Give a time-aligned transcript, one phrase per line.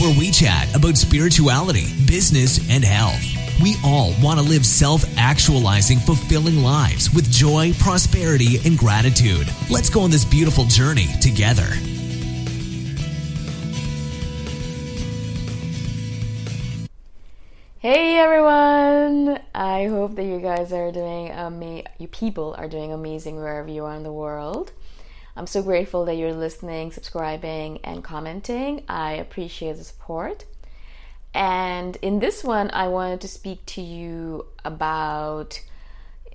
[0.00, 3.22] where we chat about spirituality, business, and health.
[3.62, 9.46] We all want to live self actualizing, fulfilling lives with joy, prosperity, and gratitude.
[9.70, 11.68] Let's go on this beautiful journey together.
[17.78, 19.40] Hey everyone!
[19.54, 23.84] I hope that you guys are doing ama- you people are doing amazing wherever you
[23.84, 24.72] are in the world.
[25.36, 28.84] I'm so grateful that you're listening, subscribing, and commenting.
[28.88, 30.44] I appreciate the support.
[31.34, 35.62] And in this one, I wanted to speak to you about,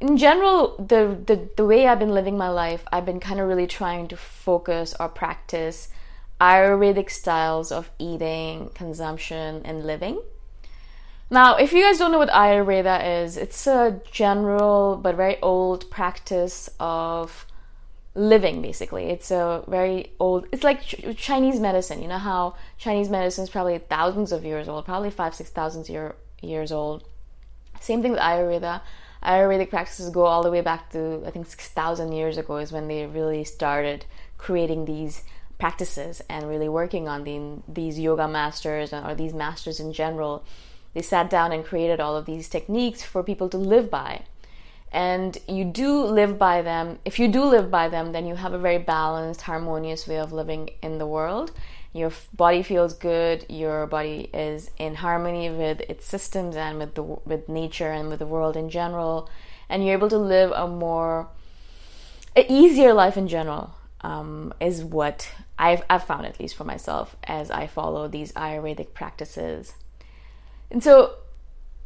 [0.01, 2.83] in general, the, the, the way I've been living my life.
[2.91, 5.89] I've been kind of really trying to focus or practice
[6.39, 10.21] Ayurvedic styles of eating, consumption, and living.
[11.29, 15.89] Now, if you guys don't know what Ayurveda is, it's a general but very old
[15.89, 17.46] practice of
[18.17, 19.05] living basically.
[19.05, 22.01] It's a very old it's like ch- chinese medicine.
[22.01, 25.87] You know how chinese medicine is probably thousands of years old probably five six thousand
[25.87, 27.03] year, years old.
[27.79, 28.81] Same thing with ayurveda.
[29.23, 32.87] Ayurvedic practices go all the way back to i think 6000 years ago is when
[32.87, 34.05] they really started
[34.37, 35.23] creating these
[35.59, 40.43] practices and really working on the, these yoga masters or these masters in general.
[40.93, 44.25] They sat down and created all of these techniques for people to live by
[44.91, 48.53] and you do live by them, if you do live by them, then you have
[48.53, 51.51] a very balanced, harmonious way of living in the world.
[51.93, 53.45] Your body feels good.
[53.49, 58.19] Your body is in harmony with its systems and with the with nature and with
[58.19, 59.29] the world in general,
[59.67, 61.27] and you're able to live a more
[62.35, 63.73] a easier life in general.
[64.01, 68.93] Um, is what I've, I've found at least for myself as I follow these Ayurvedic
[68.93, 69.73] practices.
[70.69, 71.15] And so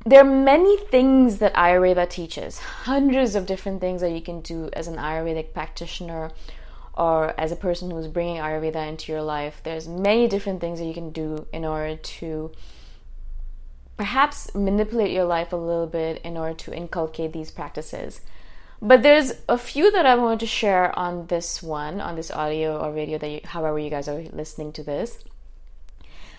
[0.06, 4.70] there are many things that Ayurveda teaches, hundreds of different things that you can do
[4.74, 6.32] as an Ayurvedic practitioner
[6.96, 9.62] or as a person who's bringing Ayurveda into your life.
[9.64, 12.52] There's many different things that you can do in order to
[13.96, 18.22] perhaps manipulate your life a little bit in order to inculcate these practices.
[18.82, 22.80] But there's a few that I want to share on this one, on this audio
[22.80, 25.24] or video that you, however you guys are listening to this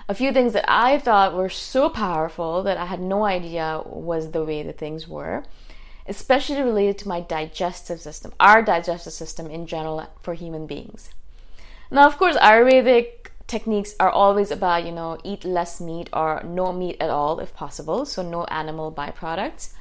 [0.09, 4.31] a few things that I thought were so powerful that I had no idea was
[4.31, 5.45] the way the things were,
[6.07, 11.11] especially related to my digestive system, our digestive system in general for human beings.
[11.91, 16.73] Now, of course, Ayurvedic techniques are always about, you know, eat less meat or no
[16.73, 19.75] meat at all if possible, so no animal byproducts,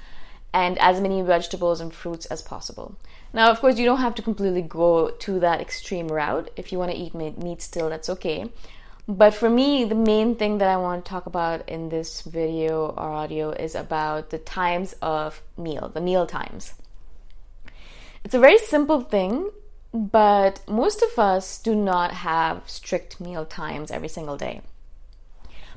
[0.53, 2.95] and as many vegetables and fruits as possible.
[3.33, 6.51] Now, of course, you don't have to completely go to that extreme route.
[6.57, 8.51] If you want to eat meat still, that's okay.
[9.07, 12.87] But for me, the main thing that I want to talk about in this video
[12.87, 16.73] or audio is about the times of meal, the meal times.
[18.23, 19.49] It's a very simple thing,
[19.93, 24.61] but most of us do not have strict meal times every single day.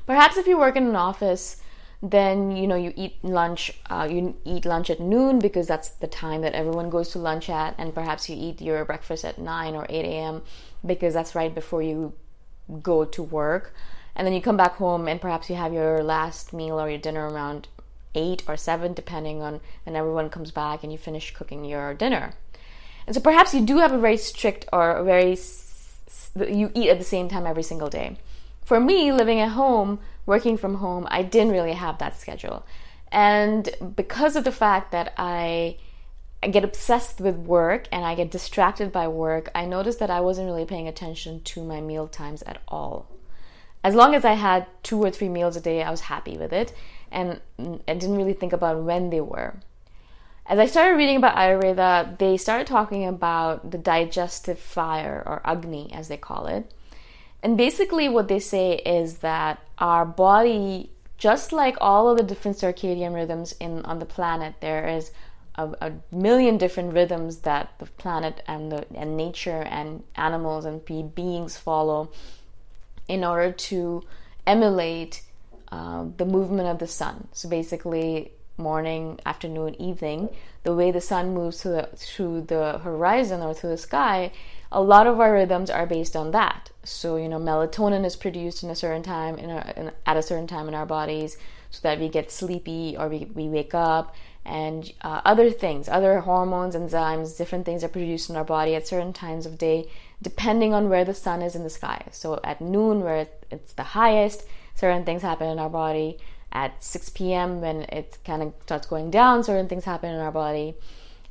[0.05, 1.61] Perhaps if you work in an office,
[2.03, 6.07] then you know you eat lunch uh, you eat lunch at noon because that's the
[6.07, 9.75] time that everyone goes to lunch at and perhaps you eat your breakfast at 9
[9.75, 10.41] or 8 a.m
[10.85, 12.13] because that's right before you
[12.81, 13.73] go to work
[14.15, 16.97] and then you come back home and perhaps you have your last meal or your
[16.97, 17.67] dinner around
[18.15, 22.33] 8 or 7 depending on when everyone comes back and you finish cooking your dinner.
[23.05, 25.37] And so perhaps you do have a very strict or a very
[26.49, 28.17] you eat at the same time every single day.
[28.63, 32.65] For me living at home working from home i didn't really have that schedule.
[33.11, 35.77] And because of the fact that i
[36.45, 40.19] I get obsessed with work and I get distracted by work, I noticed that I
[40.19, 43.07] wasn't really paying attention to my meal times at all.
[43.83, 46.53] As long as I had two or three meals a day, I was happy with
[46.53, 46.71] it
[47.11, 49.55] and I didn't really think about when they were.
[50.45, 55.91] As I started reading about Ayurveda, they started talking about the digestive fire or Agni
[55.93, 56.71] as they call it.
[57.41, 62.57] And basically, what they say is that our body, just like all of the different
[62.57, 65.09] circadian rhythms in on the planet, there is
[65.57, 70.83] a, a, million different rhythms that the planet and the and nature and animals and
[71.15, 72.11] beings follow
[73.07, 74.03] in order to
[74.45, 75.21] emulate
[75.71, 77.27] uh, the movement of the sun.
[77.31, 80.29] So basically, morning, afternoon, evening,
[80.63, 84.31] the way the sun moves through the, through the horizon or through the sky,
[84.71, 86.71] a lot of our rhythms are based on that.
[86.83, 90.21] So you know, melatonin is produced in a certain time in, our, in at a
[90.21, 91.37] certain time in our bodies,
[91.69, 94.15] so that we get sleepy or we, we wake up
[94.45, 98.87] and uh, other things, other hormones, enzymes, different things are produced in our body at
[98.87, 99.89] certain times of day,
[100.21, 102.05] depending on where the sun is in the sky.
[102.11, 104.45] So at noon, where it's the highest,
[104.75, 106.19] certain things happen in our body.
[106.51, 110.31] At 6 p.m., when it kind of starts going down, certain things happen in our
[110.31, 110.75] body.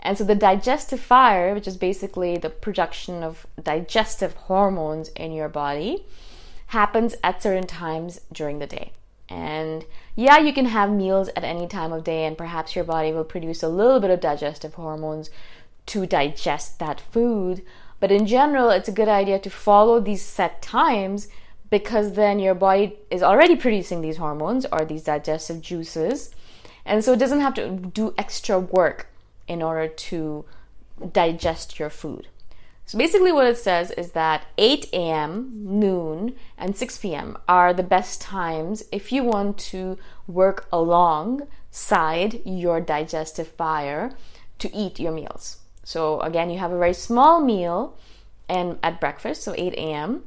[0.04, 5.48] And so the digestive fire, which is basically the production of digestive hormones in your
[5.48, 6.04] body,
[6.68, 8.92] happens at certain times during the day.
[9.30, 13.12] And yeah, you can have meals at any time of day, and perhaps your body
[13.12, 15.30] will produce a little bit of digestive hormones
[15.86, 17.62] to digest that food.
[17.98, 21.28] But in general, it's a good idea to follow these set times
[21.70, 26.34] because then your body is already producing these hormones or these digestive juices.
[26.84, 29.08] And so it doesn't have to do extra work
[29.48, 30.44] in order to
[31.12, 32.28] digest your food.
[32.86, 37.38] So basically, what it says is that 8 a.m., noon, and 6 p.m.
[37.48, 39.96] are the best times if you want to
[40.26, 44.12] work alongside your digestive fire
[44.58, 45.58] to eat your meals.
[45.82, 47.96] So again, you have a very small meal
[48.48, 50.24] and at breakfast, so 8 a.m.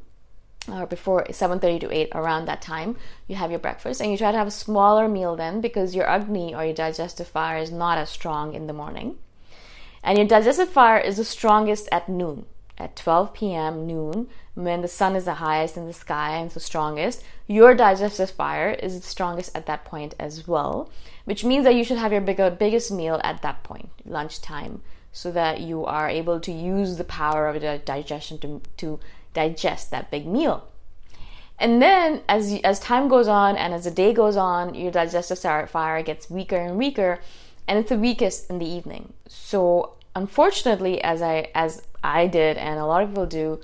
[0.72, 2.98] or before 7:30 to 8 around that time,
[3.28, 6.08] you have your breakfast and you try to have a smaller meal then because your
[6.08, 9.18] agni or your digestive fire is not as strong in the morning.
[10.04, 12.46] And your digestive fire is the strongest at noon,
[12.78, 16.60] at 12 p.m., noon, when the sun is the highest in the sky and the
[16.60, 17.24] strongest.
[17.46, 20.90] Your digestive fire is the strongest at that point as well,
[21.26, 24.82] which means that you should have your bigger, biggest meal at that point, lunchtime,
[25.12, 29.00] so that you are able to use the power of the digestion to, to
[29.42, 30.58] digest that big meal.
[31.60, 35.70] And then, as as time goes on and as the day goes on, your digestive
[35.70, 37.20] fire gets weaker and weaker
[37.68, 39.14] and it's the weakest in the evening.
[39.28, 43.60] So unfortunately, as I as I did and a lot of people do,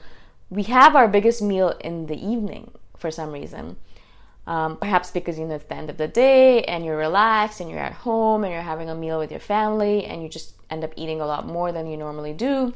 [0.50, 3.78] we have our biggest meal in the evening for some reason.
[4.46, 7.70] Um, perhaps because you know it's the end of the day and you're relaxed and
[7.70, 10.84] you're at home and you're having a meal with your family and you just end
[10.84, 12.74] up eating a lot more than you normally do.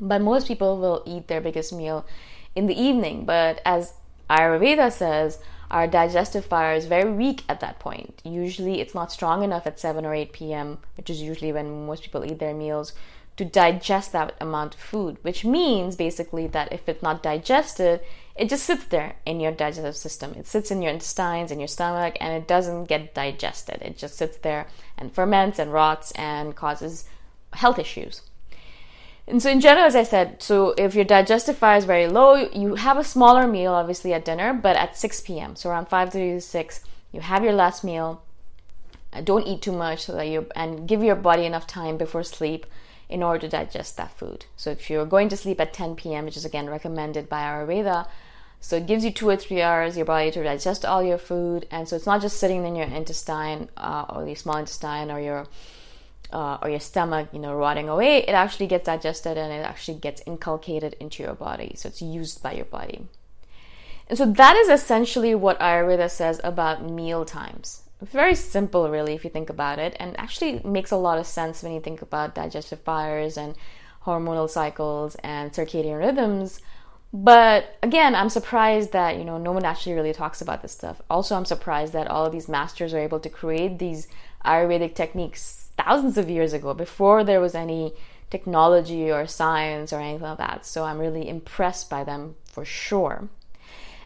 [0.00, 2.06] But most people will eat their biggest meal
[2.54, 3.24] in the evening.
[3.24, 3.94] But as
[4.28, 5.38] Ayurveda says,
[5.70, 8.20] our digestive fire is very weak at that point.
[8.24, 12.02] Usually, it's not strong enough at 7 or 8 p.m., which is usually when most
[12.02, 12.92] people eat their meals,
[13.36, 18.00] to digest that amount of food, which means basically that if it's not digested,
[18.36, 20.34] it just sits there in your digestive system.
[20.34, 23.80] It sits in your intestines, in your stomach, and it doesn't get digested.
[23.80, 24.66] It just sits there
[24.98, 27.08] and ferments and rots and causes
[27.52, 28.22] health issues.
[29.30, 32.34] And so, in general, as I said, so if your digestive fire is very low,
[32.34, 35.54] you have a smaller meal, obviously at dinner, but at 6 p.m.
[35.54, 36.80] So around 5:30 to 6,
[37.12, 38.24] you have your last meal.
[39.12, 42.24] Uh, don't eat too much so that you and give your body enough time before
[42.24, 42.66] sleep
[43.08, 44.46] in order to digest that food.
[44.56, 48.08] So if you're going to sleep at 10 p.m., which is again recommended by Ayurveda,
[48.60, 51.66] so it gives you two or three hours your body to digest all your food,
[51.70, 55.20] and so it's not just sitting in your intestine uh, or your small intestine or
[55.20, 55.46] your
[56.32, 59.98] uh, or your stomach, you know, rotting away, it actually gets digested and it actually
[59.98, 61.72] gets inculcated into your body.
[61.76, 63.06] So it's used by your body.
[64.08, 67.82] And so that is essentially what Ayurveda says about meal times.
[68.02, 71.62] Very simple, really, if you think about it, and actually makes a lot of sense
[71.62, 73.54] when you think about digestive fires and
[74.04, 76.60] hormonal cycles and circadian rhythms.
[77.12, 81.02] But again, I'm surprised that you know no one actually really talks about this stuff.
[81.10, 84.08] Also, I'm surprised that all of these masters are able to create these
[84.44, 87.92] Ayurvedic techniques thousands of years ago, before there was any
[88.30, 90.64] technology or science or anything like that.
[90.64, 93.28] So I'm really impressed by them for sure.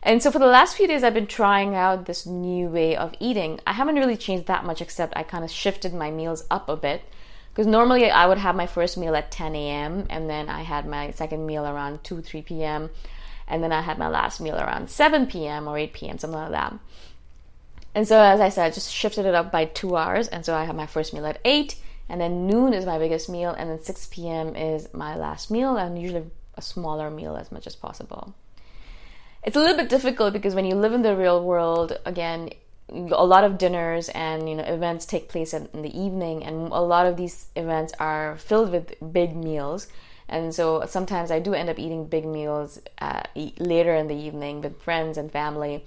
[0.03, 3.15] And so for the last few days, I've been trying out this new way of
[3.21, 3.61] eating.
[3.67, 6.77] I haven't really changed that much, except I kind of shifted my meals up a
[6.77, 7.03] bit.
[7.51, 10.87] Because normally I would have my first meal at 10 a.m., and then I had
[10.87, 12.91] my second meal around 2, 3 p.m.,
[13.47, 15.69] and then I had my last meal around 7 p.m.
[15.69, 16.75] or 8 p.m., something like that.
[17.95, 20.27] And so, as I said, I just shifted it up by two hours.
[20.29, 21.77] And so I have my first meal at 8,
[22.09, 24.57] and then noon is my biggest meal, and then 6 p.m.
[24.57, 26.25] is my last meal, and usually
[26.57, 28.35] a smaller meal as much as possible.
[29.45, 32.51] It's a little bit difficult because when you live in the real world, again,
[32.89, 36.81] a lot of dinners and you know events take place in the evening, and a
[36.81, 39.87] lot of these events are filled with big meals.
[40.29, 43.23] And so sometimes I do end up eating big meals uh,
[43.59, 45.85] later in the evening with friends and family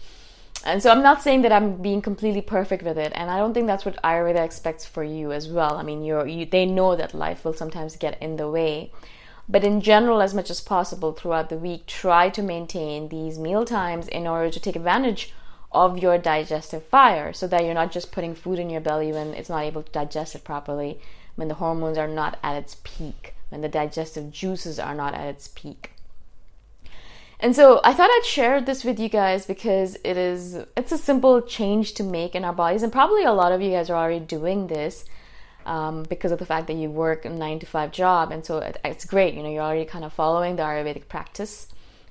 [0.67, 3.53] and so I'm not saying that I'm being completely perfect with it, and I don't
[3.53, 5.77] think that's what Ayurveda expects for you as well.
[5.77, 8.91] I mean, you're, you, they know that life will sometimes get in the way.
[9.47, 13.63] But in general, as much as possible throughout the week, try to maintain these meal
[13.63, 15.33] times in order to take advantage
[15.71, 19.33] of your digestive fire so that you're not just putting food in your belly when
[19.33, 20.99] it's not able to digest it properly,
[21.35, 25.27] when the hormones are not at its peak, when the digestive juices are not at
[25.27, 25.91] its peak.
[27.39, 30.97] And so I thought I'd share this with you guys because it is it's a
[30.97, 33.95] simple change to make in our bodies, and probably a lot of you guys are
[33.95, 35.05] already doing this
[35.65, 38.57] um, because of the fact that you work a nine to five job, and so
[38.57, 39.35] it, it's great.
[39.35, 41.67] You know, you're already kind of following the Ayurvedic practice,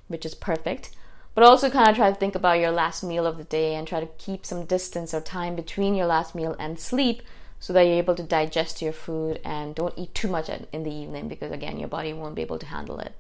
[0.07, 0.91] which is perfect.
[1.35, 3.87] But also kind of try to think about your last meal of the day and
[3.87, 7.21] try to keep some distance or time between your last meal and sleep
[7.61, 10.91] so that you're able to digest your food and don't eat too much in the
[10.91, 13.13] evening because again your body won't be able to handle it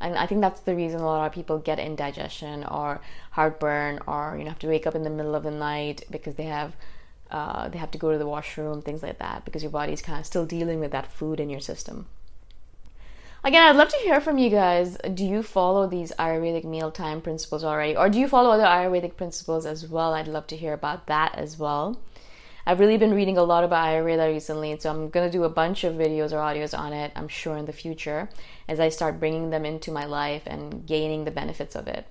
[0.00, 3.00] and I think that's the reason a lot of people get indigestion or
[3.30, 6.34] heartburn or you know have to wake up in the middle of the night because
[6.34, 6.74] they have
[7.30, 10.20] uh, they have to go to the washroom, things like that, because your body's kind
[10.20, 12.06] of still dealing with that food in your system.
[13.42, 14.96] Again, I'd love to hear from you guys.
[15.14, 19.66] Do you follow these Ayurvedic mealtime principles already, or do you follow other Ayurvedic principles
[19.66, 20.14] as well?
[20.14, 22.00] I'd love to hear about that as well.
[22.66, 25.84] I've really been reading a lot about Ayurveda recently, so I'm to do a bunch
[25.84, 28.28] of videos or audios on it, I'm sure, in the future
[28.66, 32.06] as I start bringing them into my life and gaining the benefits of it.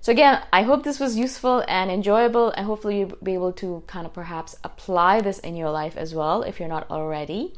[0.00, 3.84] So, again, I hope this was useful and enjoyable, and hopefully, you'll be able to
[3.86, 7.52] kind of perhaps apply this in your life as well if you're not already.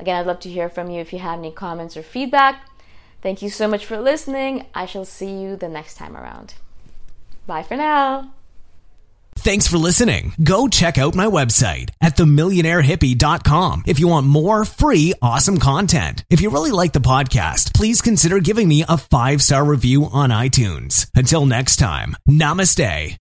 [0.00, 2.66] Again, I'd love to hear from you if you have any comments or feedback.
[3.22, 4.66] Thank you so much for listening.
[4.74, 6.54] I shall see you the next time around.
[7.46, 8.32] Bye for now.
[9.44, 10.32] Thanks for listening.
[10.42, 16.24] Go check out my website at themillionairehippie.com if you want more free, awesome content.
[16.30, 20.30] If you really like the podcast, please consider giving me a five star review on
[20.30, 21.10] iTunes.
[21.14, 23.18] Until next time, namaste.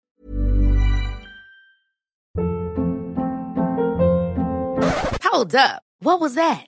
[5.23, 5.81] Hold up.
[6.01, 6.67] What was that?